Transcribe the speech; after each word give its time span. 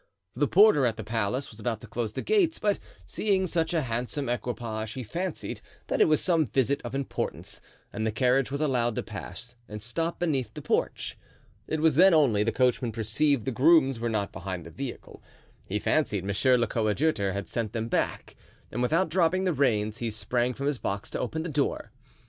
The 0.35 0.47
porter 0.47 0.87
at 0.87 0.97
the 0.97 1.03
palace 1.03 1.51
was 1.51 1.59
about 1.59 1.79
to 1.81 1.87
close 1.87 2.13
the 2.13 2.23
gates, 2.23 2.57
but 2.57 2.79
seeing 3.05 3.45
such 3.45 3.71
a 3.71 3.83
handsome 3.83 4.29
equipage 4.29 4.93
he 4.93 5.03
fancied 5.03 5.61
that 5.85 6.01
it 6.01 6.07
was 6.07 6.19
some 6.19 6.47
visit 6.47 6.81
of 6.83 6.95
importance 6.95 7.61
and 7.93 8.03
the 8.03 8.11
carriage 8.11 8.49
was 8.49 8.61
allowed 8.61 8.95
to 8.95 9.03
pass 9.03 9.53
and 9.69 9.79
to 9.79 9.87
stop 9.87 10.17
beneath 10.17 10.55
the 10.55 10.61
porch. 10.63 11.19
It 11.67 11.81
was 11.81 11.93
then 11.97 12.15
only 12.15 12.41
the 12.41 12.51
coachman 12.51 12.91
perceived 12.91 13.45
the 13.45 13.51
grooms 13.51 13.99
were 13.99 14.09
not 14.09 14.31
behind 14.33 14.65
the 14.65 14.71
vehicle; 14.71 15.21
he 15.67 15.77
fancied 15.77 16.23
monsieur 16.25 16.57
le 16.57 16.65
coadjuteur 16.65 17.33
had 17.33 17.47
sent 17.47 17.71
them 17.71 17.87
back, 17.87 18.35
and 18.71 18.81
without 18.81 19.07
dropping 19.07 19.43
the 19.43 19.53
reins 19.53 19.99
he 19.99 20.09
sprang 20.09 20.55
from 20.55 20.65
his 20.65 20.79
box 20.79 21.11
to 21.11 21.19
open 21.19 21.43
the 21.43 21.47
door. 21.47 21.91